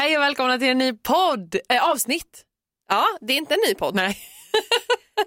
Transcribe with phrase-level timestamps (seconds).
[0.00, 2.44] Hej och välkomna till en ny podd, äh, avsnitt.
[2.88, 3.94] Ja, det är inte en ny podd.
[3.94, 4.18] Nej.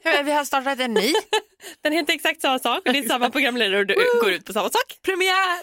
[0.25, 1.13] Vi har startat en ny.
[1.83, 4.54] Den heter exakt samma sak och det är samma programledare och du går ut på
[4.54, 5.00] samma sak.
[5.06, 5.60] Premiär!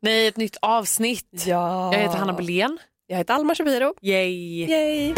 [0.00, 1.44] Nej, ett nytt avsnitt.
[1.46, 1.92] Ja.
[1.92, 2.78] Jag heter Hanna Belén.
[3.06, 3.94] Jag heter Alma Shapiro.
[4.02, 4.66] Yay!
[4.66, 5.14] Yay.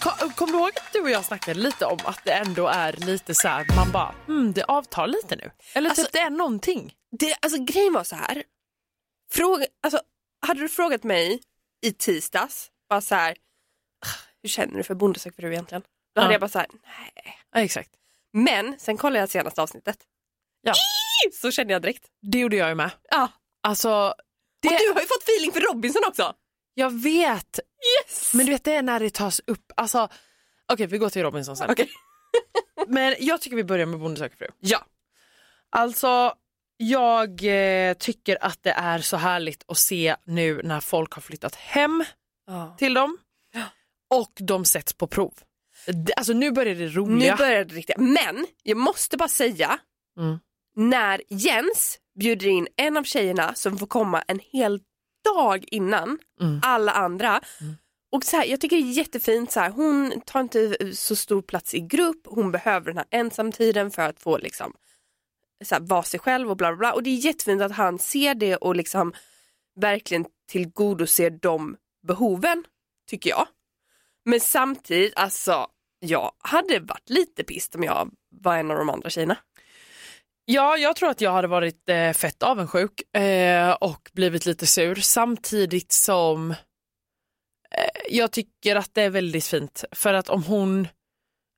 [0.00, 2.32] Alltså vi, kom, kom du ihåg att du och jag snackade lite om att det
[2.32, 5.50] ändå är lite så här, man bara, hmm, det avtar lite nu.
[5.74, 6.94] Eller Alltså- typ det är någonting.
[7.10, 8.42] Det, alltså, grejen var så här.
[9.32, 10.00] Fråga, alltså,
[10.46, 11.40] hade du frågat mig
[11.80, 13.30] i tisdags, bara så här,
[14.06, 15.82] "Ah, hur känner du för Bonde söker fru egentligen?
[16.14, 16.34] Då hade Ja.
[16.34, 17.38] jag bara så här, nej.
[17.54, 17.90] Ja, exakt.
[18.32, 19.98] Men sen kollade jag senaste avsnittet.
[20.62, 20.72] Ja.
[21.40, 22.04] Så kände jag direkt.
[22.32, 22.90] Det gjorde jag ju med.
[23.10, 23.28] Ja.
[23.62, 24.14] Alltså,
[24.62, 26.34] det, Och du har ju fått feeling för Robinson också.
[26.74, 27.60] jag vet.
[28.04, 28.34] Yes!
[28.34, 30.08] Men du vet det är när det tas upp, alltså,
[30.72, 31.70] okej vi går till Robinson sen.
[31.70, 31.90] Okej.
[32.86, 34.46] Men jag tycker vi börjar med Bonde söker fru.
[34.60, 34.84] Ja.
[35.70, 36.34] Alltså,
[36.76, 41.54] jag eh, tycker att det är så härligt att se nu när folk har flyttat
[41.54, 42.04] hem
[42.46, 42.74] ja.
[42.78, 43.18] till dem
[44.10, 45.34] och de sätts på prov.
[46.16, 47.32] Alltså nu börjar det roliga.
[47.32, 47.96] Nu börjar det riktigt.
[47.98, 49.78] Men jag måste bara säga,
[50.18, 50.38] Mm.
[50.76, 54.80] när Jens bjuder in en av tjejerna som får komma en hel
[55.34, 56.60] dag innan Mm.
[56.62, 57.40] alla andra.
[58.12, 61.42] Och så här, jag tycker det är jättefint, så här, hon tar inte så stor
[61.42, 64.72] plats i grupp, hon behöver den här ensamtiden för att få liksom,
[65.64, 66.92] så här, vara sig själv och bla bla bla.
[66.92, 69.12] Och det är jättefint att han ser det och liksom
[69.80, 72.64] verkligen tillgodoser de behoven,
[73.10, 73.46] tycker jag.
[74.24, 75.66] Men samtidigt, alltså,
[76.00, 79.36] jag hade varit lite pissed om jag var en av de andra tjejerna.
[80.50, 84.94] Ja, jag tror att jag hade varit eh, fett avundsjuk eh, och blivit lite sur.
[84.94, 86.56] Samtidigt som eh,
[88.08, 89.84] jag tycker att det är väldigt fint.
[89.92, 90.88] För att om hon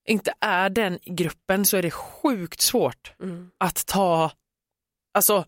[0.08, 3.12] inte är den i gruppen så är det sjukt svårt
[3.58, 4.30] att ta,
[5.14, 5.44] alltså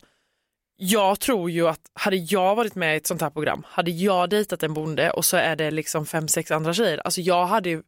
[0.75, 4.29] jag tror ju att hade jag varit med i ett sånt här program, hade jag
[4.29, 7.69] dejtat en bonde och så är det liksom fem, sex andra tjejer, alltså jag hade
[7.69, 7.83] ju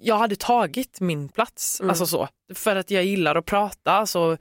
[0.00, 1.90] jag hade tagit min plats, Mm.
[1.90, 4.36] alltså så, för att jag gillar att prata, alltså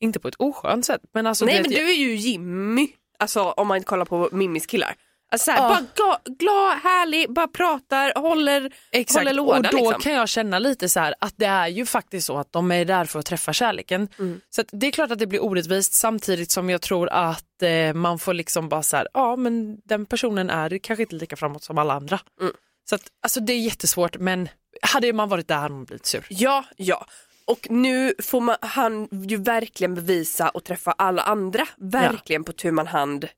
[0.00, 1.00] inte på ett oskönt sätt.
[1.14, 2.88] Men alltså Nej men du är ju Jimmy,
[3.18, 4.94] alltså om man inte kollar på Mimmis killar.
[5.30, 5.68] Alltså så här, Ja.
[5.68, 9.56] bara gla, glad, härlig, bara pratar, håller, Exakt, håller låda.
[9.56, 10.00] och då liksom.
[10.00, 12.84] kan jag känna lite så här att det är ju faktiskt så att de är
[12.84, 14.08] där för att träffa kärleken.
[14.18, 14.40] Mm.
[14.50, 18.18] Så det är klart att det blir orättvist samtidigt som jag tror att eh, man
[18.18, 21.78] får liksom bara så här, ja men den personen är kanske inte lika framåt som
[21.78, 22.20] alla andra.
[22.40, 22.52] Mm.
[22.88, 24.48] Så att alltså det är jättesvårt men
[24.82, 26.26] hade man varit där hade man blivit sur.
[26.28, 27.06] Ja, ja.
[27.48, 32.70] Och nu får man, han ju verkligen bevisa och träffa alla andra, verkligen på tu
[32.70, 33.28] man hand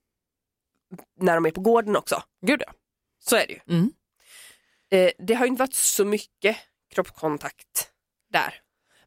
[1.20, 2.22] när de är på gården också.
[2.46, 2.72] Gud ja.
[3.18, 3.60] Så är det ju.
[3.68, 3.92] Mm.
[4.90, 6.56] Eh, det har ju inte varit så mycket
[6.94, 7.90] kroppskontakt
[8.32, 8.60] där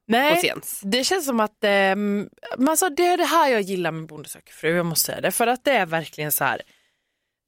[0.05, 0.53] Nej.
[0.81, 1.95] Det känns som att eh,
[2.67, 5.31] alltså det är det här jag gillar med Bonde söker fru, jag måste säga det.
[5.31, 6.61] För att det är verkligen så här,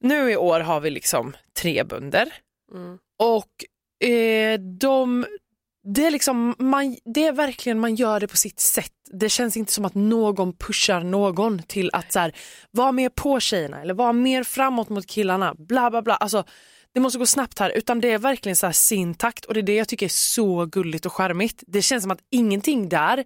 [0.00, 2.32] nu i år har vi liksom tre bönder
[2.72, 2.98] Mm.
[3.18, 3.64] och
[4.08, 5.26] eh, de,
[5.94, 8.92] det är liksom, man, det är verkligen, man gör det på sitt sätt.
[9.12, 12.32] Det känns inte som att någon pushar någon till att så här,
[12.70, 16.16] vara mer på tjejerna eller vara mer framåt mot killarna, bla bla bla.
[16.16, 16.44] Alltså,
[16.94, 19.60] det måste gå snabbt här utan det är verkligen så här sin takt och det
[19.60, 21.64] är det jag tycker är så gulligt och charmigt.
[21.66, 23.24] Det känns som att ingenting där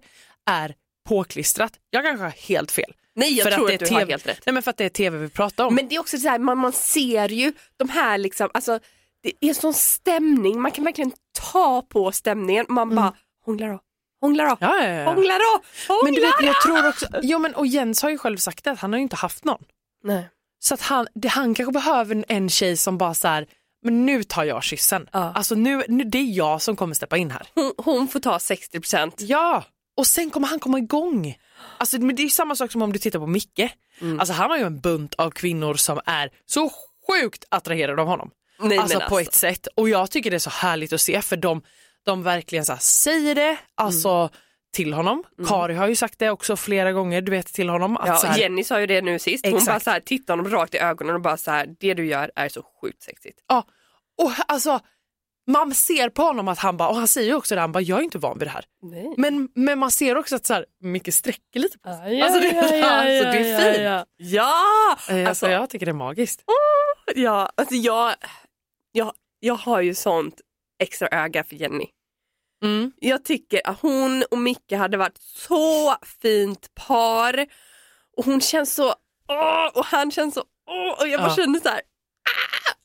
[0.49, 0.75] är
[1.09, 1.73] påklistrat.
[1.89, 2.93] Jag kanske har helt fel.
[3.15, 4.41] Nej jag För tror det att, är du har TV helt rätt.
[4.45, 5.75] Nej men för att det är tv vi pratar om.
[5.75, 8.79] Men det är också så här, man, man ser ju de här liksom, alltså
[9.23, 11.11] det är sån stämning, man kan verkligen
[11.51, 12.65] ta på stämningen.
[12.69, 13.13] Man bara,
[13.45, 13.79] hångla då,
[14.21, 14.57] hångla då, Mm.
[14.79, 15.05] ja, ja, ja.
[15.05, 18.17] hångla då, hångla Men du vet, jag tror också, jo men och Jens har ju
[18.17, 19.63] själv sagt det, att han har ju inte haft någon.
[20.03, 20.29] Nej.
[20.59, 23.47] Så att han, det, han kanske behöver en- tjej som bara så här,
[23.83, 25.07] men nu tar jag kyssen.
[25.11, 25.31] Ja.
[25.35, 27.47] Alltså nu, nu, det är jag som kommer steppa in här.
[27.55, 29.15] Hon, hon får ta 60 procent.
[29.17, 29.63] Ja,
[29.97, 31.37] och sen kommer han komma igång.
[31.77, 33.59] Alltså, men det är samma sak som om du tittar på Micke.
[34.01, 34.19] Mm.
[34.19, 36.71] Alltså, han har ju en bunt av kvinnor som är så
[37.07, 38.31] sjukt attraherade av honom.
[38.63, 39.29] Nej, alltså men på alltså.
[39.29, 39.67] ett sätt.
[39.75, 41.61] Och jag tycker det är så härligt att se för de,
[42.05, 44.29] de verkligen så säger det alltså, Mm.
[44.75, 45.23] till honom.
[45.47, 47.97] Kari har ju sagt det också flera gånger du vet till honom.
[47.97, 49.67] Att Ja, så här, Jenny sa ju det nu sist, hon Exakt.
[49.71, 52.31] bara så här, tittar honom rakt i ögonen och bara så här, det du gör
[52.35, 53.39] är så sjukt sexigt.
[53.47, 53.65] Ja,
[54.21, 54.79] och alltså
[55.47, 57.81] man ser på honom att han bara, och han säger ju också det, han bara
[57.83, 58.65] jag är inte van vid det här.
[58.81, 59.13] Nej.
[59.17, 62.17] Men, men man ser också att så här, Micke sträcker lite på sig.
[62.19, 63.83] Ja, alltså, det, ja, ja, alltså, det ja, är fint.
[63.83, 64.97] ja, Ja!
[65.09, 66.41] Eh, Alltså, Alltså, jag tycker det är magiskt.
[67.15, 68.13] ja, alltså jag,
[68.91, 70.41] jag, jag har ju sånt
[70.79, 71.85] extra öga för Jenny.
[72.63, 72.91] Mm.
[72.99, 77.45] Jag tycker att hon och Micke hade varit så fint par.
[78.17, 78.95] Och hon känns så,
[79.27, 81.35] åh, och han känns så, åh, och jag bara Ja.
[81.35, 81.81] känner så här,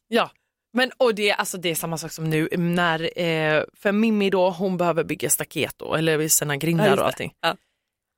[0.08, 0.30] Ja,
[0.72, 4.50] Men och det, alltså, det är samma sak som nu när, eh, för Mimmi då,
[4.50, 7.32] hon behöver bygga staket då, eller sina grindar just och allting.
[7.40, 7.56] Ja.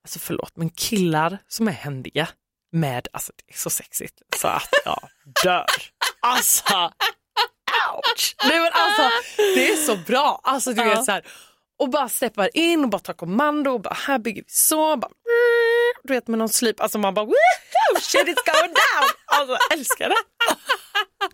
[0.05, 2.29] Alltså förlåt, men killar som är händiga
[2.73, 5.09] med, alltså det är så sexigt så att jag
[5.45, 5.67] dör.
[6.21, 6.93] Alltså,
[7.99, 8.35] ouch!
[8.45, 9.11] Nej men alltså,
[9.55, 10.41] det är så bra.
[10.45, 10.89] Alltså du Ja.
[10.89, 11.27] vet så här,
[11.79, 15.07] och bara steppar in och bara tar kommando och bara här bygger vi så, bara,
[15.07, 19.09] mm, du vet med någon slip, alltså man bara Woohoo, shit it's going down.
[19.27, 20.17] Alltså jag älskar det.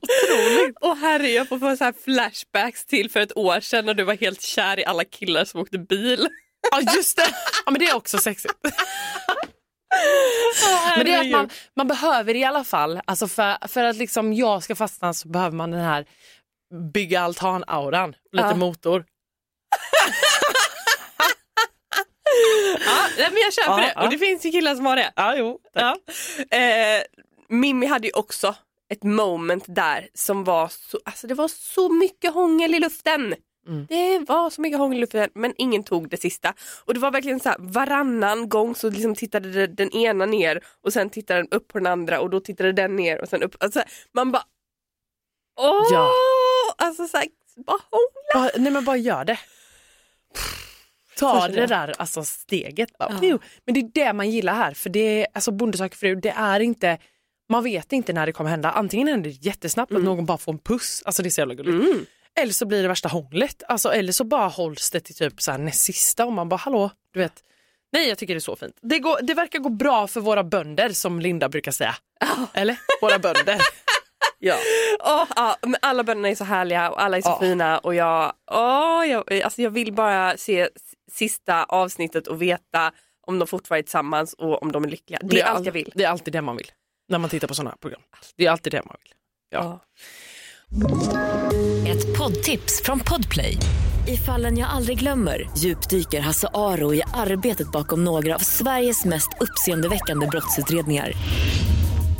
[0.02, 0.76] Otroligt.
[0.80, 4.04] Och herre, jag får få så här flashbacks till för ett år sedan när du
[4.04, 6.28] var helt kär i alla killar som åkte bil.
[6.70, 7.26] Ja just det,
[7.64, 8.54] ja, men det är också sexigt.
[10.96, 14.32] Men det är att man, man behöver i alla fall, alltså för, för att liksom
[14.32, 16.06] jag ska fastna så behöver man den här
[16.92, 18.54] bygga altan-auran, lite Ja.
[18.56, 19.04] motor.
[23.18, 24.04] Ja, men jag köper Ja, det ja.
[24.04, 25.12] och det finns ju killar som har det.
[25.16, 25.58] Ja, jo.
[25.72, 25.96] Ja.
[26.58, 27.02] Eh,
[27.48, 28.54] Mimmi hade ju också
[28.88, 33.34] ett moment där som var så, alltså det var så mycket hångel i luften.
[33.68, 33.86] Mm.
[33.88, 36.54] Det var så mycket hångel i luften men ingen tog det sista.
[36.84, 40.92] Och det var verkligen så här varannan gång så liksom tittade den ena ner och
[40.92, 43.56] sen tittade den upp på den andra och då tittade den ner och sen upp.
[43.60, 43.82] Alltså,
[44.12, 44.44] man bara
[45.60, 45.86] åh!
[45.92, 46.10] Ja.
[46.78, 47.26] Alltså så här,
[47.66, 48.50] bara hångla.
[48.52, 49.38] Bara, nej men bara gör det.
[51.18, 52.98] Ta det där alltså steget.
[52.98, 53.38] Bara, Ja.
[53.64, 56.30] Men det är det man gillar här för det är, alltså Bonde söker fru, det
[56.36, 56.98] är inte
[57.48, 58.70] man vet inte när det kommer hända.
[58.70, 61.54] Antingen händer det jättesnabbt att någon bara får en puss, alltså det är så jävla
[61.54, 61.90] gulligt.
[61.90, 62.06] Mm.
[62.40, 65.50] Eller så blir det värsta hånglet, alltså, eller så bara hålls det till typ så
[65.50, 67.42] här näst sista och man bara hallå, du vet.
[67.92, 68.78] Nej jag tycker det är så fint.
[68.82, 71.94] Det, går, det verkar gå bra för våra bönder som Linda brukar säga.
[72.54, 72.76] Eller?
[73.00, 73.60] Våra bönder.
[74.44, 74.56] ja.
[75.04, 77.38] Åh, ja, men alla bönderna är så härliga och alla är så Ja.
[77.40, 80.68] fina och jag, åh, jag, alltså jag vill bara se
[81.12, 82.92] sista avsnittet och veta
[83.26, 85.18] om de fortfarande är tillsammans och om de är lyckliga.
[85.22, 85.92] Det är allt all- jag vill.
[85.94, 86.70] Det är alltid det man vill.
[87.08, 88.00] När man tittar på sådana här program.
[88.36, 89.12] Det är alltid det man vill.
[89.50, 89.80] Ja.
[91.88, 93.56] Ett poddtips från Podplay.
[94.08, 99.28] I fallen jag aldrig glömmer djupdyker Hasse Aro i arbetet bakom några av Sveriges mest
[99.40, 101.12] uppseendeväckande brottsutredningar.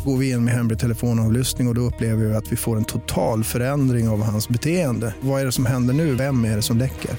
[0.04, 2.84] Går vi in med hemlig telefonavlyssning och, och då upplever vi att vi får en
[2.84, 5.14] total förändring av hans beteende.
[5.20, 6.14] Vad är det som händer nu?
[6.14, 7.10] Vem är det som läcker?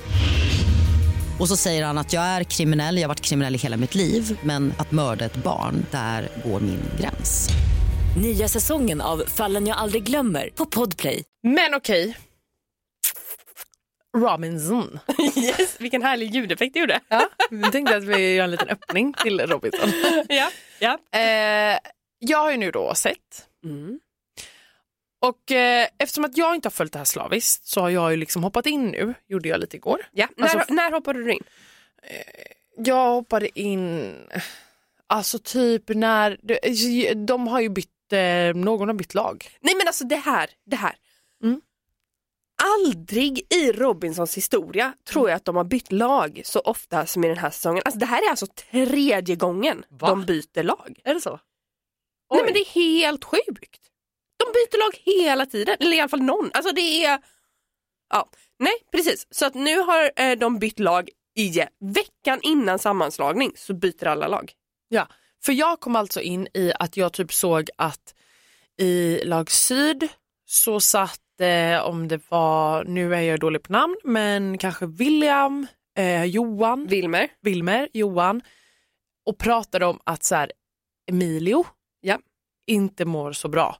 [1.39, 3.95] Och så säger han att jag är kriminell, jag har varit kriminell i hela mitt
[3.95, 7.49] liv men att mörda ett barn, där går min gräns.
[8.21, 11.23] Nya säsongen av Fallen jag aldrig glömmer på Podplay.
[11.43, 12.17] Men okej.
[14.17, 14.99] Robinson.
[15.35, 16.99] Yes, vilken härlig ljudeffekt du gjorde.
[17.07, 19.89] Ja, jag tänkte att vi gör en liten öppning till Robinson.
[20.29, 20.49] ja.
[20.79, 21.19] Ja.
[21.19, 21.77] Eh,
[22.29, 23.99] jag har ju nu då sett Mm.
[25.21, 28.17] och eh, eftersom att jag inte har följt det här slaviskt så har jag ju
[28.17, 30.05] liksom hoppat in nu, gjorde jag lite igår.
[30.11, 30.27] Ja.
[30.41, 31.43] Alltså- när, när hoppade du in?
[32.77, 34.13] Jag hoppade in,
[35.07, 39.47] alltså typ när, de, de har ju bytt, eh, någon har bytt lag.
[39.59, 40.95] Nej men alltså det här, det här.
[41.43, 41.61] Mm.
[42.63, 47.27] Aldrig i Robinsons historia tror jag att de har bytt lag så ofta som i
[47.27, 47.81] den här säsongen.
[47.85, 50.07] Alltså det här är alltså tredje gången Va?
[50.09, 50.99] de byter lag.
[51.03, 51.39] Är det så?
[52.33, 53.81] Nej men det är helt sjukt.
[54.37, 56.51] De byter lag hela tiden, eller i alla fall någon.
[56.53, 57.19] Alltså det är...
[58.09, 58.29] Ja,
[58.59, 59.27] nej precis.
[59.29, 61.67] Så att nu har eh, de bytt lag igen.
[61.79, 64.51] Veckan innan sammanslagning så byter alla lag.
[64.87, 65.07] Ja,
[65.43, 68.15] för jag kom alltså in i att jag typ såg att
[68.77, 70.07] i lag syd
[70.45, 75.67] så satt, eh, om det var, nu är jag dålig på namn, men kanske William,
[75.97, 77.29] eh, Johan, Wilmer.
[77.41, 78.41] Wilmer, Johan
[79.25, 80.51] och pratade om att så här,
[81.11, 81.65] Emilio.
[82.67, 83.77] Inte mår så bra.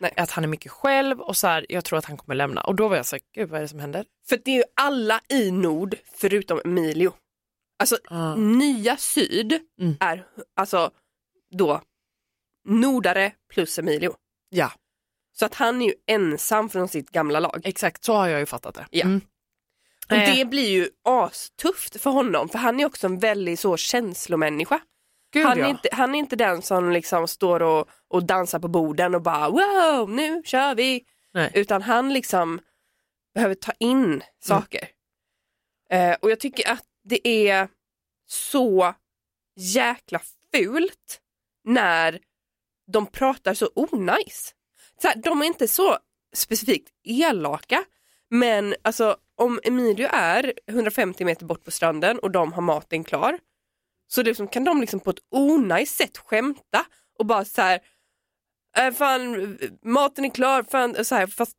[0.00, 0.12] Nej.
[0.16, 2.60] Att han är mycket själv och så här, jag tror att han kommer lämna.
[2.60, 4.04] Och då var jag så här, gud vad är det som händer?
[4.28, 7.12] För det är ju alla i Nord förutom Emilio.
[7.78, 8.34] Alltså Ah.
[8.34, 9.96] nya Syd Mm.
[10.00, 10.26] är
[10.56, 10.90] alltså
[11.50, 11.80] då
[12.68, 14.14] Nordare plus Emilio.
[14.48, 14.72] Ja,
[15.32, 17.60] Så att han är ju ensam från sitt gamla lag.
[17.64, 18.86] exakt så har jag ju fattat det.
[18.90, 19.04] Ja.
[19.04, 19.20] Mm.
[20.06, 20.34] Och Eh.
[20.36, 24.80] det blir ju astufft för honom för han är också en väldigt så känslomänniska.
[25.34, 25.68] Gud, Han är, ja.
[25.68, 29.48] inte, han är inte den som liksom står och, och dansar på borden och bara
[29.48, 31.04] wow nu kör vi.
[31.32, 31.50] Nej.
[31.54, 32.60] Utan han liksom
[33.34, 34.88] behöver ta in saker.
[35.90, 37.68] Eh, och jag tycker att det är
[38.26, 38.94] så
[39.56, 40.20] jäkla
[40.52, 41.20] fult
[41.64, 42.20] när
[42.92, 44.54] de pratar så onajs.
[45.02, 45.98] Så här, de är inte så
[46.34, 47.84] specifikt elaka
[48.30, 53.38] men alltså om Emilio är 150 meter bort på stranden och de har maten klar
[54.14, 56.84] så liksom kan de liksom på ett onajs sätt skämta
[57.18, 57.80] och bara så här,
[58.76, 61.56] äh, fan maten är klar, fan, så här, fast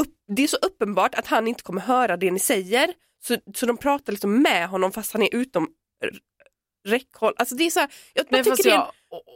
[0.00, 3.66] upp, det är så uppenbart att han inte kommer höra det ni säger så, så
[3.66, 5.68] de pratar liksom med honom fast han är utom
[6.86, 7.34] räckhåll.
[7.36, 8.86] Alltså det är så här, jag, Nej, tycker det är en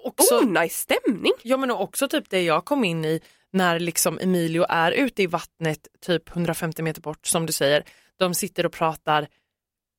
[0.05, 1.33] också, onajs stämning.
[1.43, 3.21] Ja men också typ det jag kom in i
[3.53, 7.85] när liksom Emilio är ute i vattnet typ 150 meter bort som du säger.
[8.19, 9.29] De sitter och pratar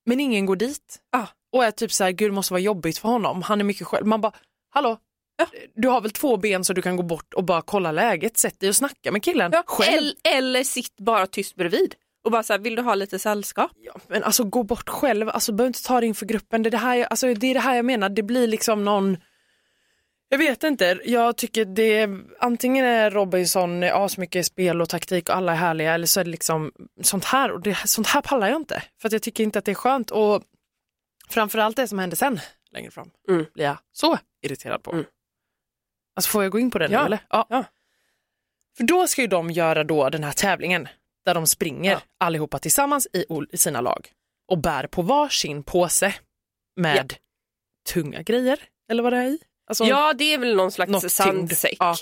[0.06, 1.02] men ingen går dit.
[1.12, 1.28] Ah.
[1.54, 3.42] Och är typ så här, gud det måste vara jobbigt för honom.
[3.42, 4.06] Han är mycket själv.
[4.08, 4.32] Man bara,
[4.70, 4.98] hallå?
[5.76, 8.38] Du har väl två ben så du kan gå bort och bara kolla läget.
[8.38, 9.98] Sätt dig och snacka med killen Ja, själv.
[9.98, 11.96] eller, eller sitt bara tyst bredvid
[12.26, 13.72] och bara så här, vill du ha lite sällskap?
[13.82, 16.64] Ja, men alltså gå bort själv, alltså behöver inte ta det inför gruppen.
[16.64, 18.84] Det är det, här, jag- alltså, det är det här jag menar, det blir liksom
[18.86, 19.18] någon
[20.30, 25.36] jag vet inte, jag tycker det är, antingen är Robinson asmycket spel och taktik och
[25.36, 28.48] alla är härliga eller så är det liksom sånt här och det, sånt här pallar
[28.48, 28.84] jag inte.
[29.02, 30.44] För att jag tycker inte att det är skönt och
[31.30, 32.40] framförallt det som hände sen
[32.72, 33.46] längre fram Mm.
[33.54, 34.92] blir jag så irriterad på.
[34.92, 35.06] Mm.
[36.16, 37.06] Alltså får jag gå in på det nu Ja.
[37.06, 37.20] eller?
[37.30, 37.46] Ja.
[37.50, 37.64] Ja.
[38.78, 40.88] För då ska ju de göra då den här tävlingen
[41.26, 42.02] där de springer Ja.
[42.18, 44.12] allihopa tillsammans i, i sina lag
[44.48, 46.16] och bär på varsin påse
[46.76, 47.14] med
[47.90, 49.40] tunga grejer eller vad det är i.
[49.68, 51.76] Alltså, Ja det är väl någon slags sandsäck.
[51.80, 51.96] Ja.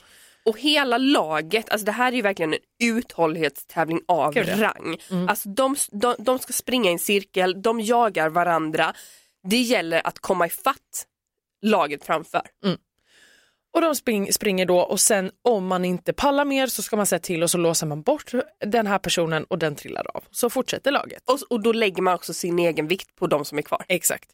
[0.46, 4.44] Och hela laget, alltså det här är ju verkligen en uthållighetstävling av ja.
[4.44, 4.98] rang.
[5.12, 5.30] Mm.
[5.30, 8.94] Alltså de, de, de ska springa i en cirkel, de jagar varandra.
[9.44, 11.06] Det gäller att komma ifatt
[11.62, 12.42] laget framför.
[13.74, 17.06] Och de spring, springer då och sen om man inte pallar mer så ska man
[17.06, 18.32] säga till och så låser man bort
[18.66, 20.24] den här personen och den trillar av.
[20.32, 21.30] Så fortsätter laget.
[21.30, 23.86] Och, och då lägger man också sin egen vikt på de som är kvar.
[23.88, 24.30] Exakt.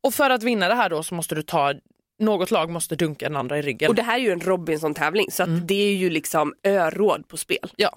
[0.00, 1.74] Och för att vinna det här då så måste du ta,
[2.22, 3.88] något lag måste dunka den andra i ryggen.
[3.88, 5.66] Och det här är ju en Robinson-tävling så att Mm.
[5.66, 7.72] det är ju liksom öråd på spel.
[7.76, 7.96] Ja.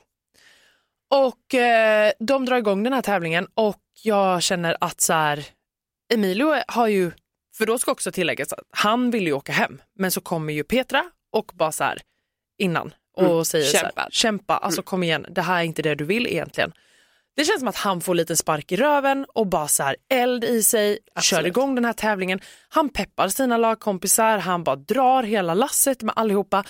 [1.12, 5.46] Och eh, de drar igång den här tävlingen och jag känner att så här,
[6.13, 7.12] Emilio har ju,
[7.58, 10.63] för då ska också tilläggas att han vill ju åka hem, men så kommer ju
[10.63, 12.01] Petra och bara så här
[12.58, 15.96] innan och Mm, säger så här, kämpa, alltså kom igen, det här är inte det
[15.96, 16.72] du vill egentligen.
[17.36, 20.44] Det känns som att han får lite spark i röven och bara så här eld
[20.44, 21.48] i sig, kör Absolut.
[21.48, 22.39] igång den här tävlingen.
[22.70, 26.63] Han peppar sina lagkompisar, han bara drar hela lasset med allihopa.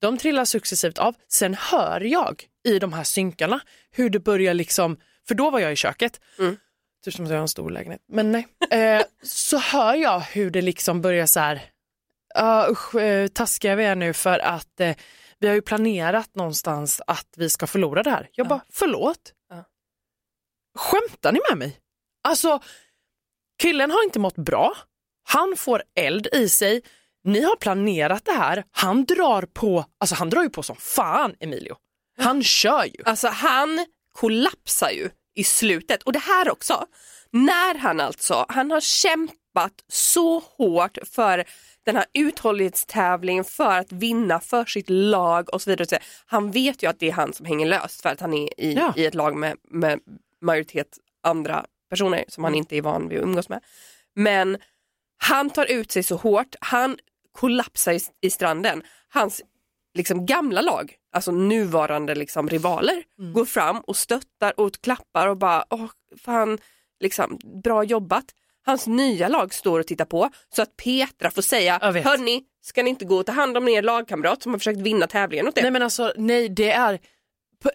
[0.00, 1.14] De trillar successivt av.
[1.28, 3.60] Sen hör jag i de här synkarna
[3.90, 4.96] hur det börjar liksom,
[5.28, 6.56] för då var jag i köket, Mm.
[7.04, 8.46] typ som att jag har en stor lägenhet, men nej.
[8.70, 11.54] Eh, så hör jag hur det liksom börjar så här,
[12.40, 14.94] uh, usch, eh, taskiga vi är nu för att eh,
[15.38, 18.28] vi har ju planerat någonstans att vi ska förlora det här.
[18.32, 19.32] Jag bara, förlåt?
[20.78, 21.78] Skämtar ni med mig?
[22.28, 22.60] Alltså,
[23.62, 24.76] killen har inte mått bra.
[25.28, 26.82] Han får eld i sig.
[27.24, 28.64] Ni har planerat det här.
[28.70, 31.76] Han drar på, alltså han drar ju på som fan Emilio.
[32.18, 33.02] Han kör ju.
[33.04, 36.86] Alltså han kollapsar ju i slutet och det här också.
[37.30, 41.44] När han alltså, han har kämpat så hårt för
[41.84, 45.82] den här uthållighetstävlingen för att vinna för sitt lag och så vidare.
[45.82, 46.04] och så vidare.
[46.26, 48.74] Han vet ju att det är han som hänger löst för att han är i,
[48.74, 48.92] Ja.
[48.96, 50.00] i ett lag med, med
[50.40, 53.60] majoritet andra personer som han inte är van vid att umgås med.
[54.14, 54.58] Men
[55.18, 56.98] han tar ut sig så hårt, han
[57.32, 58.82] kollapsar i, i stranden.
[59.08, 59.42] Hans
[59.94, 63.02] liksom gamla lag, alltså nuvarande liksom rivaler,
[63.34, 65.86] går fram och stöttar och klappar och bara, åh
[66.24, 66.58] fan,
[67.00, 68.24] liksom, bra jobbat.
[68.66, 72.90] Hans nya lag står och tittar på så att Petra får säga, hörni, ska ni
[72.90, 75.62] inte gå och ta hand om er lagkamrat som har försökt vinna tävlingen åt er?
[75.62, 77.00] Nej men alltså nej det är,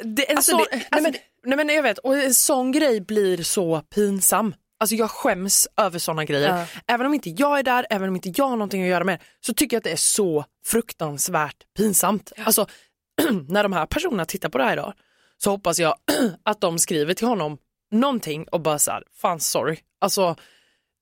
[0.02, 1.20] det en Alltså, sån, det- nej, alltså, men,
[1.58, 4.56] nej men jag vet och en sån grej blir så pinsam.
[4.80, 6.58] Alltså jag skäms över såna grejer.
[6.58, 6.66] Ja.
[6.88, 9.22] Även om inte jag är där, även om inte jag har någonting att göra med
[9.46, 12.32] så tycker jag att det är så fruktansvärt pinsamt.
[12.38, 12.68] Alltså
[13.48, 14.94] när de här personerna tittar på det här idag
[15.38, 15.96] så hoppas jag
[16.44, 17.58] att de skriver till honom
[17.92, 20.36] någonting och bara så här, fan sorry, alltså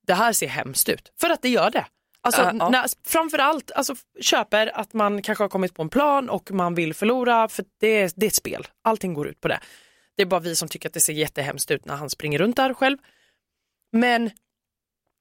[0.07, 1.11] det här ser hemskt ut.
[1.21, 1.85] För att det gör det.
[2.23, 2.69] Alltså, Ja, ja.
[2.69, 6.93] När, framförallt alltså, köper att man kanske har kommit på en plan och man vill
[6.93, 8.67] förlora för det, det är ett spel.
[8.81, 9.59] Allting går ut på det.
[10.15, 12.55] Det är bara vi som tycker att det ser jättehemskt ut när han springer runt
[12.55, 12.97] där själv.
[13.91, 14.31] Men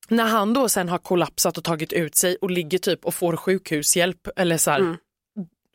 [0.08, 3.36] när han då sen har kollapsat och tagit ut sig och ligger typ och får
[3.36, 4.96] sjukhushjälp eller så här, Mm.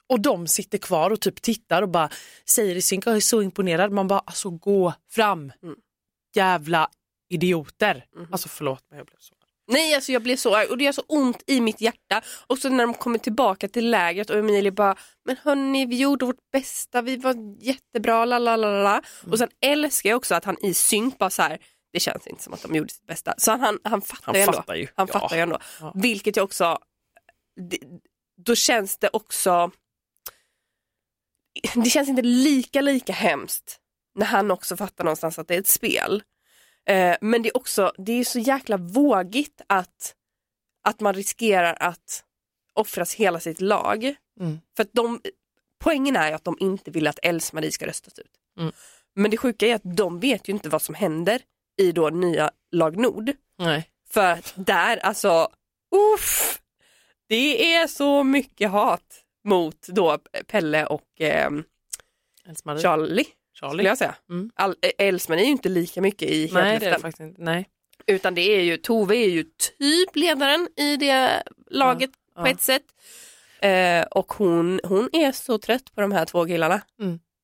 [0.10, 2.10] och de sitter kvar och typ tittar och bara
[2.50, 3.92] säger i synk, jag är så imponerad.
[3.92, 5.52] Man bara, alltså gå fram.
[5.64, 5.76] Mm.
[6.36, 6.90] Jävla
[7.30, 8.06] idioter.
[8.32, 9.34] Alltså förlåt men jag blev så.
[9.68, 12.22] Nej, alltså jag blev så arg och det gör så ont i mitt hjärta.
[12.48, 14.96] Och så när de kommer tillbaka till lägret och Emilie bara,
[15.26, 18.92] men hörni vi gjorde vårt bästa, vi var jättebra, la la la la, la.
[18.92, 19.32] Mm.
[19.32, 21.58] Och sen älskar jag också att han i synk bara så här,
[21.94, 23.34] det känns inte som att de gjorde sitt bästa.
[23.38, 24.54] Så han, han, han fattar Han ju ändå.
[24.54, 24.88] fattar ju.
[24.96, 25.20] Han Ja.
[25.20, 25.60] fattar ju ändå.
[25.80, 25.92] Ja.
[25.96, 26.78] Vilket jag också,
[27.70, 27.78] det,
[28.46, 29.72] då känns det också,
[31.76, 33.80] det känns inte lika lika hemskt
[34.16, 36.24] när han också fattar någonstans att det är ett spel.
[36.88, 40.16] Eh, men det är också, det är så jäkla vågigt att,
[40.84, 42.24] att man riskerar att
[42.74, 44.16] offras hela sitt lag.
[44.40, 44.60] Mm.
[44.76, 45.22] För att de,
[45.80, 48.32] poängen är att de inte vill att Els-Marie ska röstas ut.
[48.60, 48.72] Mm.
[49.16, 51.42] Men det sjuka är att de vet ju inte vad som händer
[51.78, 53.32] i då nya lag Nord.
[53.58, 53.90] Nej.
[54.10, 55.50] För att där, alltså,
[56.16, 56.62] uff,
[57.28, 60.18] det är så mycket hat mot då
[60.48, 61.52] Pelle och eh,
[62.46, 62.82] Else-Marie.
[62.82, 63.26] Charlie.
[63.60, 63.74] Charlie.
[63.74, 64.16] Skulle jag säga.
[64.30, 64.52] Mm.
[64.56, 67.42] All, Else-Marie är ju inte lika mycket i Nej, det är faktiskt inte.
[67.42, 67.70] Nej.
[68.08, 72.52] Utan det är ju, Tove är ju typ ledaren i det laget Ja, på ja.
[72.52, 72.84] ett sätt.
[73.62, 76.82] Eh, och hon, hon är så trött på de här två killarna.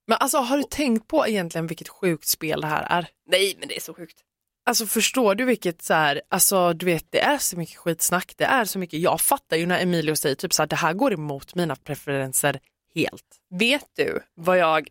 [0.08, 3.08] Men alltså har du tänkt på egentligen vilket sjukt spel det här är?
[3.29, 4.17] Nej men det är så sjukt.
[4.65, 8.46] Alltså förstår du vilket så här, alltså du vet det är så mycket skitsnack, det
[8.46, 11.13] är så mycket, jag fattar ju när Emilio säger typ så här, det här går
[11.13, 12.60] emot mina preferenser
[12.96, 13.25] helt.
[13.60, 14.88] Vet du vad jag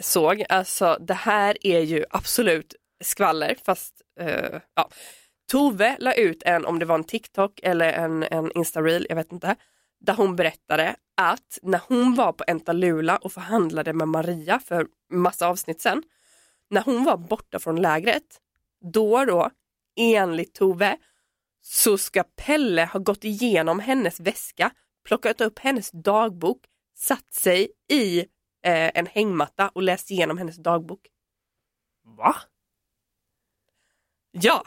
[0.00, 0.44] såg?
[0.48, 4.90] Alltså det här är ju absolut skvaller fast uh, ja.
[5.50, 9.32] Tove la ut en, om det var en TikTok eller en, en Insta-reel, jag vet
[9.32, 9.56] inte,
[10.00, 15.48] där hon berättade att när hon var på Entalula och förhandlade med Maria för massa
[15.48, 16.02] avsnitt sen,
[16.70, 18.40] när hon var borta från lägret,
[18.92, 19.50] då då,
[19.96, 20.96] enligt Tove,
[21.62, 24.70] så ska Pelle ha gått igenom hennes väska,
[25.04, 26.58] plockat upp hennes dagbok,
[26.96, 28.26] satt sig i
[28.64, 31.00] eh, en hängmatta och läst igenom hennes dagbok.
[32.16, 32.36] Va?
[34.32, 34.64] Ja,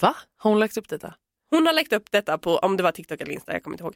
[0.00, 0.16] Va?
[0.36, 1.14] Har hon lagt upp detta?
[1.50, 3.84] hon har lagt upp detta på, om det var TikTok eller Insta, jag kommer inte
[3.84, 3.94] ihåg.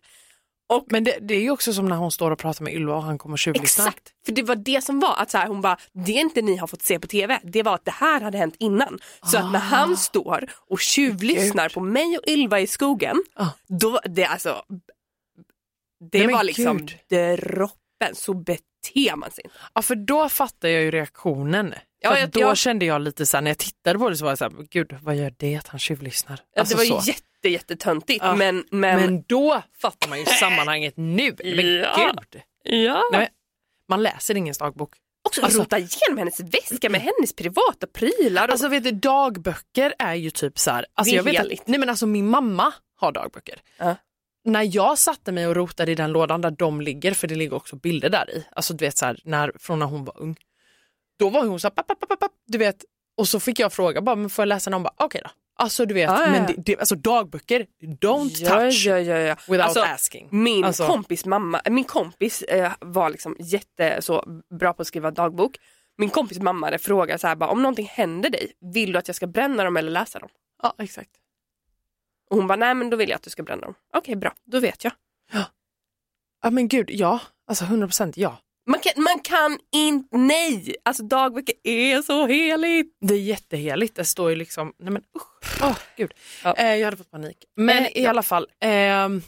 [0.92, 3.02] Men det, det är ju också som när hon står och pratar med Ylva och
[3.02, 3.86] han kommer och tjuvlyssnar.
[3.86, 6.56] Exakt, för det var det som var att så här, hon bara, det inte ni
[6.56, 8.98] har fått se på tv, det var att det här hade hänt innan.
[9.24, 11.74] Så att när han står och tjuvlyssnar Gud.
[11.74, 13.48] på mig och Ylva i skogen, Ah.
[13.68, 14.62] då, det alltså,
[16.10, 16.98] det Nej, var liksom gud.
[17.38, 18.34] droppen, så
[18.94, 19.44] beter man sig.
[19.74, 21.74] Ja för då fattar jag ju reaktionen.
[22.00, 24.24] Ja, jag- då jag- kände jag lite så här, när jag tittade på det så
[24.24, 26.40] var jag så här, gud vad gör det att han tjuvlyssnar?
[26.58, 27.08] Alltså, det var så.
[27.10, 28.34] jätte, jättetöntigt Ja.
[28.36, 31.34] men, men, Men då fattar man ju sammanhanget nu.
[31.44, 32.12] Men Ja.
[32.32, 32.42] gud.
[32.62, 33.02] ja.
[33.12, 33.28] Nej,
[33.88, 34.94] man läser ingen dagbok.
[35.28, 38.44] också alltså- rota igenom hennes väska med hennes privata prylar.
[38.48, 41.78] Och, Alltså vet du, dagböcker är ju typ så här, alltså jag vet att, nej
[41.80, 43.60] men alltså min mamma har dagböcker.
[43.78, 43.96] Ja.
[44.46, 47.54] När jag satte mig och rotade i den lådan där de ligger, för det ligger
[47.54, 50.36] också bilder där i, alltså du vet så här, när, från när hon var ung.
[51.18, 52.84] Då var hon så här, papp, papp, papp, papp, du vet,
[53.16, 54.74] och så fick jag fråga, bara, men får jag läsa den?
[54.74, 55.30] Hon bara, okej då.
[55.58, 59.36] Alltså du vet, ja, men det, det, alltså dagböcker, don't ja, touch ja, ja, ja.
[59.48, 60.28] without Alltså, asking.
[60.30, 65.10] Min Alltså- kompis mamma, min kompis eh, var liksom jätte så bra på att skriva
[65.10, 65.56] dagbok.
[65.98, 69.14] Min kompis mamma frågat så här, bara, om någonting händer dig, vill du att jag
[69.14, 70.28] ska bränna dem eller läsa dem?
[70.62, 71.10] Ja exakt.
[72.30, 73.74] Och hon bara, nej men då vill jag att du ska bränna dem.
[73.94, 74.92] Okej bra, då vet jag.
[76.42, 77.20] Ja men gud, ja.
[77.48, 78.36] Alltså 100% ja.
[78.68, 80.76] Man kan, man kan inte, nej!
[80.82, 82.96] Alltså dagböcker är så heligt.
[83.00, 83.96] Det är jätteheligt.
[83.96, 86.14] Det står ju liksom, nej men usch, åh gud.
[86.44, 86.54] Ja.
[86.54, 87.44] Eh, jag hade fått panik.
[87.56, 88.10] Men Eh, i ja.
[88.10, 88.46] alla fall.
[88.60, 89.22] ehm,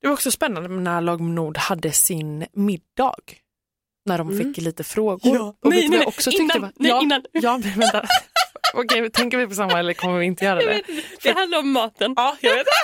[0.00, 3.14] det var också spännande när Lag Nord hade sin middag.
[4.04, 5.34] När de fick lite frågor.
[5.36, 5.54] Ja.
[5.60, 7.24] Och Nej, nej, också nej, tyckte innan, var, nej, ja, innan.
[7.32, 8.00] Ja, men vänta.
[8.76, 10.82] Okej, tänker vi på samma eller kommer vi inte göra det?
[11.22, 12.12] Det handlar om maten.
[12.16, 12.66] Ja, jag vet.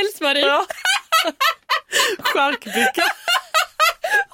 [0.00, 0.66] Else-Marie, Ja.
[2.22, 3.04] Charkbricka.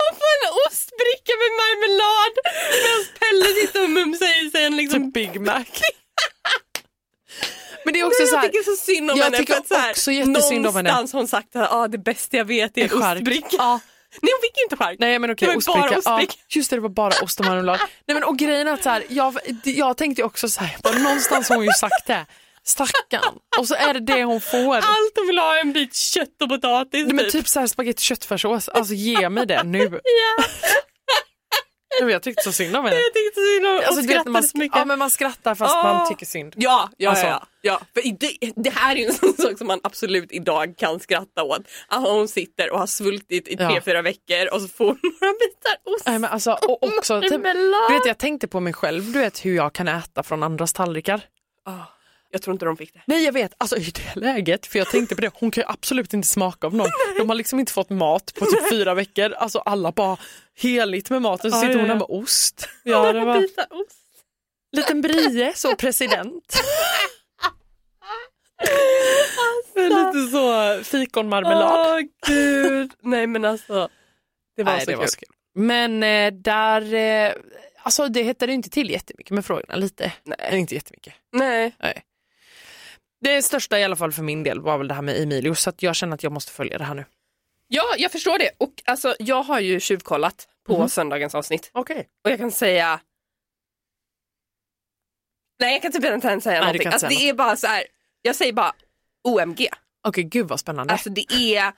[0.00, 2.34] hon får en ostbricka med marmelad
[2.72, 5.64] medan Pelle sitter och mumsar i sig en liksom Typ Big Mac.
[7.84, 9.38] Men det är också Men så jag här, tycker så synd om Jag henne.
[9.38, 10.90] tycker för att så här, också jättesynd om henne.
[10.92, 13.48] Någonstans har hon sagt att ah, det bästa jag vet är en ostbricka.
[13.58, 13.80] Ja.
[14.22, 14.96] Nej hon fick inte chark.
[14.98, 16.00] Nej men okej, bara ostbricka.
[16.04, 17.80] Ja, just det, det var bara ost och marmelad.
[18.06, 20.98] Nej men och grejen är att så här, jag, jag tänkte också så här, bara,
[20.98, 22.26] någonstans har hon ju sagt det.
[22.66, 23.38] Stackarn.
[23.58, 24.76] Och så är det det hon får.
[24.76, 27.06] Allt hon vill ha är en bit kött och potatis.
[27.06, 27.32] Nej, men typ.
[27.32, 29.78] typ så här spagetti köttfärssås, alltså ge mig det nu.
[29.88, 30.00] Nej,
[32.00, 32.96] men Jag tyckte så synd om henne.
[32.96, 34.78] jag tyckte så synd om Alltså, och skrattade man, så mycket.
[34.78, 35.82] ja men man skrattar fast Ah.
[35.82, 36.54] man tycker synd.
[36.56, 37.26] Ja, ja, Alltså.
[37.26, 37.80] ja, ja.
[37.94, 41.60] Det, det här är ju en sån sak som man absolut idag kan skratta åt.
[41.88, 43.80] Att hon sitter och har svultit i tre, Ja.
[43.84, 46.06] fyra veckor och så får hon några bitar ost.
[46.06, 47.30] Nej, men alltså, och också, typ,
[47.88, 50.72] du vet, jag tänkte på mig själv, du vet hur jag kan äta från andras
[50.72, 51.20] tallrikar.
[51.66, 51.72] Ah,
[52.34, 53.00] jag tror inte de fick det.
[53.06, 55.66] Nej jag vet, alltså i det läget, för jag tänkte på det, hon kan ju
[55.68, 56.88] absolut inte smaka av någon.
[57.18, 60.16] De har liksom inte fått mat på typ fyra veckor, alltså alla bara
[60.58, 62.68] heligt med maten, så Ja, sitter hon där med ost.
[62.82, 63.58] Ja, det var ost.
[64.76, 66.60] liten brie, så president.
[69.74, 71.86] Med lite så fikonmarmelad.
[71.94, 72.90] Åh gud.
[73.02, 73.88] Nej men alltså.
[74.56, 75.00] Det var Nej, så det kul.
[75.00, 75.28] var så kul.
[75.54, 77.32] Men eh, där, eh,
[77.82, 80.12] alltså det hettade inte till jättemycket med frågorna, lite.
[80.24, 80.58] Nej.
[80.58, 81.14] Inte jättemycket.
[81.32, 81.76] Nej.
[81.82, 82.02] Nej.
[83.24, 85.70] Det största i alla fall för min del var väl det här med Emilio, så
[85.70, 87.04] att jag känner att jag måste följa det här nu.
[87.68, 88.50] Ja, jag förstår det.
[88.58, 90.88] Och alltså, jag har ju tjuvkollat på Mhm.
[90.88, 91.70] söndagens avsnitt.
[91.72, 92.08] Okej.
[92.24, 93.00] Och jag kan säga...
[95.60, 96.86] Nej, jag kan typ inte ens säga Nej, någonting.
[96.92, 97.84] Alltså, säga det är bara så här,
[98.22, 98.72] jag säger bara
[99.24, 99.68] OMG.
[100.02, 100.92] Okej, gud vad spännande.
[100.92, 101.72] Alltså det är...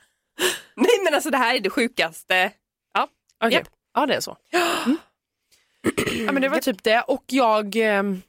[0.75, 2.53] Nej men alltså det här är det sjukaste.
[2.95, 3.09] Ja,
[3.45, 3.59] Okej.
[3.59, 3.69] japp.
[3.95, 4.37] Ja, det är så.
[4.87, 4.99] Mm.
[6.27, 7.01] Ja, men det var typ det.
[7.03, 8.23] Och jag, ehm,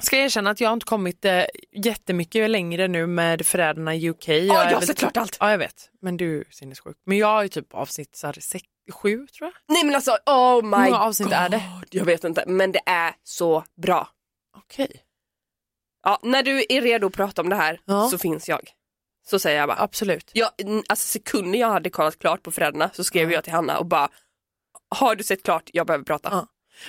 [0.00, 4.08] Ska jag erkänna att jag har inte kommit eh, jättemycket längre nu med Förrädarna i
[4.10, 4.28] UK.
[4.28, 5.36] Jag Ja, jag har sett klart allt.
[5.40, 5.90] Ja, jag vet.
[6.00, 6.96] Men du är sinnessjuk.
[7.06, 9.74] Men jag är typ avsnitt så här, sex, sju tror jag.
[9.74, 11.34] Nej men alltså oh my många avsnitt god.
[11.36, 11.62] är det?
[11.90, 14.08] Jag vet inte men det är så bra.
[14.56, 15.02] Okej.
[16.02, 18.08] Ja, när du är redo att prata om det här Ja.
[18.08, 18.70] så finns jag.
[19.26, 19.78] Så säger jag bara.
[19.80, 20.30] Absolut.
[20.34, 20.50] Jag,
[20.88, 23.34] alltså sekunder jag hade kollat klart på Föräldrarna så skrev Ja.
[23.34, 24.08] jag till Hanna och bara
[24.94, 26.28] har du sett klart, jag behöver prata.
[26.32, 26.46] Ja.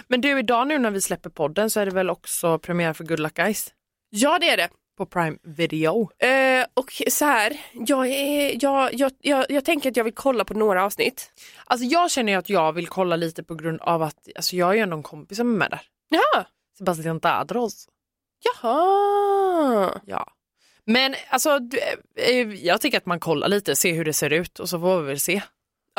[0.07, 3.03] Men du, idag nu när vi släpper podden så är det väl också premiär för
[3.03, 3.73] Good Luck Guys
[4.09, 4.69] Ja det är det.
[4.97, 6.09] på Prime Video.
[6.19, 10.45] Eh, och så här, jag, är, jag, jag, jag, jag tänker att jag vill kolla
[10.45, 11.31] på några avsnitt.
[11.65, 14.69] Alltså jag känner ju att jag vill kolla lite på grund av att alltså jag
[14.69, 15.81] är ju ändå en kompis som är med där.
[16.09, 16.45] Ja.
[16.77, 17.87] Sebastian Dadros.
[18.61, 20.01] Jaha.
[20.05, 20.27] Ja.
[20.85, 21.59] Men alltså
[22.15, 25.01] eh, jag tycker att man kollar lite, ser hur det ser ut och så får
[25.01, 25.41] vi väl se.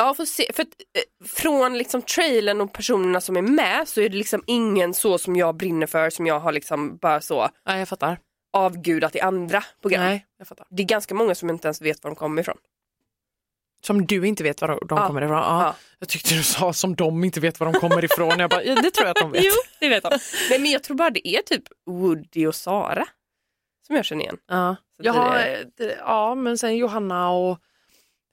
[0.01, 0.51] Ja, får se.
[0.53, 4.43] För att, eh, från liksom trailern och personerna som är med så är det liksom
[4.47, 8.19] ingen så som jag brinner för som jag har liksom bara så Nej, jag fattar.
[8.53, 10.03] avgudat i andra program.
[10.03, 10.67] Nej, jag fattar.
[10.69, 12.57] Det är ganska många som inte ens vet var de kommer ifrån.
[13.83, 15.07] Som du inte vet var de Ja.
[15.07, 15.37] kommer ifrån.
[15.37, 15.63] Ja.
[15.63, 15.75] Ja.
[15.99, 18.39] Jag tyckte du sa som de inte vet var de kommer ifrån.
[18.39, 19.43] Jag bara, ja, det tror jag att de vet.
[19.79, 20.19] Det vet de.
[20.49, 23.05] Nej men jag tror bara det är typ Woody och Sara
[23.87, 24.37] som jag känner igen.
[24.47, 24.75] Ja.
[24.95, 27.59] Så det det, ja, men sen Johanna och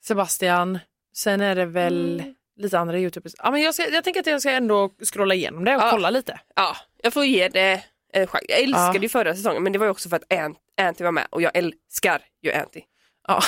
[0.03, 0.79] Sebastian.
[1.19, 2.33] Sen är det väl Mm.
[2.57, 3.33] lite andra youtubers.
[3.37, 5.89] Ja, men jag, ska, jag tänker att jag ska ändå scrolla igenom det och Ja.
[5.91, 6.39] kolla lite.
[6.55, 8.43] Ja, jag får ge det en chans.
[8.47, 9.01] Jag älskade Ja.
[9.01, 11.41] ju förra säsongen men det var ju också för att Ant- Anty var med och
[11.41, 12.81] jag älskar ju Anty.
[13.27, 13.41] Ja.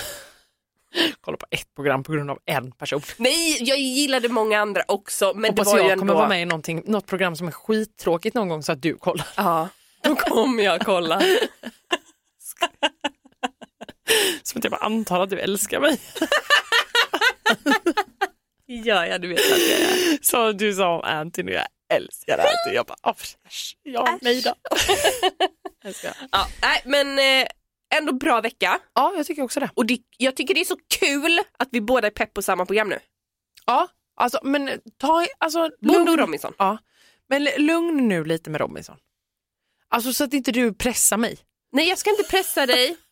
[1.21, 3.01] kolla på ett program på grund av en person.
[3.17, 6.19] Nej, jag gillade många andra också men Hoppas det var jag ju kommer ändå...
[6.19, 9.27] vara med i någonting, något program som är skittråkigt någon gång så att du kollar.
[9.37, 9.69] Ja,
[10.03, 11.21] då kommer jag kolla.
[14.43, 15.99] Som att jag bara antar att du älskar mig.
[18.65, 20.19] Ja, ja, du vet att jag är.
[20.21, 22.75] Så du sa om Anthony, jag älskar Anthony.
[22.75, 23.15] Jag bara, oh,
[23.47, 24.55] äsch, ja, nej då.
[25.83, 25.95] Jag
[26.31, 27.47] Ja, nej, men eh,
[27.95, 28.79] ändå bra vecka.
[28.93, 29.69] Ja, jag tycker också det.
[29.73, 32.65] Och det, jag tycker det är så kul att vi båda är pepp på samma
[32.65, 32.99] program nu.
[33.65, 36.53] Ja, alltså men ta, alltså Bonde och Robinson.
[36.57, 36.77] Ja,
[37.29, 38.97] men lugn nu lite med Robinson.
[39.89, 41.39] Alltså så att inte du pressar mig.
[41.71, 42.97] Nej, jag ska inte pressa dig.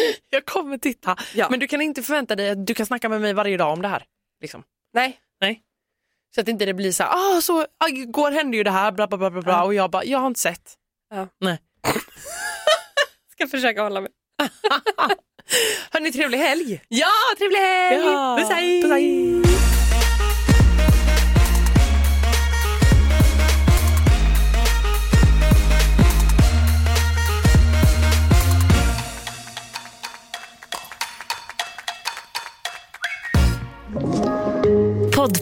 [0.30, 1.16] Jag kommer titta.
[1.34, 1.46] Ja.
[1.50, 3.82] Men du kan inte förvänta dig att du kan snacka med mig varje dag om
[3.82, 4.04] det här.
[4.40, 4.62] Liksom.
[4.94, 5.20] Nej.
[5.40, 5.62] Nej.
[6.34, 8.92] Så att inte det blir så här, ah, så ah, igår hände ju det här,
[8.92, 9.42] bla bla bla bla.
[9.52, 9.64] Ja.
[9.64, 10.74] och jag bara, jag har inte sett.
[11.10, 11.28] Ja.
[11.40, 11.58] Nej.
[13.32, 14.10] Ska försöka hålla mig.
[15.90, 16.82] Hörni, trevlig helg!
[16.88, 18.04] Ja, trevlig helg!
[18.04, 18.36] Ja.
[18.40, 18.82] Puss hej!
[18.82, 19.75] Puss, hej!